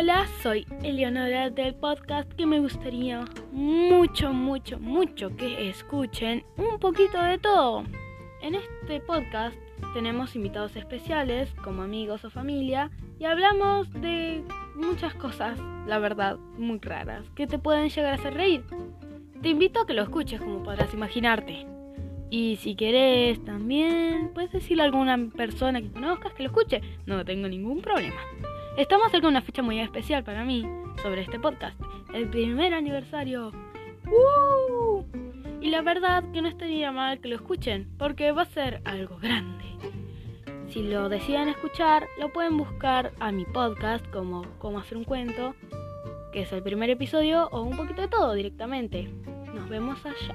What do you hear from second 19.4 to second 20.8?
Te invito a que lo escuches como